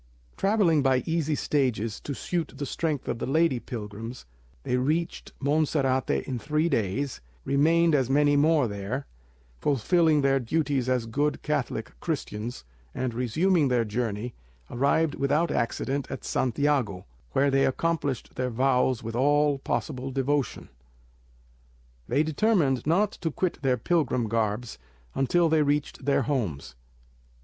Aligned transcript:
Travelling 0.35 0.81
by 0.81 1.03
easy 1.05 1.35
stages 1.35 1.99
to 1.99 2.15
suit 2.15 2.53
the 2.57 2.65
strength 2.65 3.07
of 3.07 3.19
the 3.19 3.27
lady 3.27 3.59
pilgrims, 3.59 4.25
they 4.63 4.75
reached 4.75 5.31
Monserrate 5.39 6.23
in 6.27 6.39
three 6.39 6.67
days, 6.67 7.21
remained 7.45 7.93
as 7.93 8.09
many 8.09 8.35
more 8.35 8.67
there, 8.67 9.05
fulfilling 9.59 10.21
their 10.21 10.39
duties 10.39 10.89
as 10.89 11.05
good 11.05 11.43
Catholic 11.43 11.91
Christians, 11.99 12.65
and 12.95 13.13
resuming 13.13 13.67
their 13.67 13.85
journey, 13.85 14.33
arrived 14.71 15.13
without 15.13 15.51
accident 15.51 16.09
at 16.09 16.23
Santiago, 16.23 17.05
where 17.33 17.51
they 17.51 17.67
accomplished 17.67 18.33
their 18.33 18.49
vows 18.49 19.03
with 19.03 19.15
all 19.15 19.59
possible 19.59 20.09
devotion. 20.09 20.69
They 22.07 22.23
determined 22.23 22.87
not 22.87 23.11
to 23.11 23.29
quit 23.29 23.61
their 23.61 23.77
pilgrim 23.77 24.27
garbs 24.27 24.79
until 25.13 25.47
they 25.47 25.61
reached 25.61 26.05
their 26.05 26.23
homes. 26.23 26.73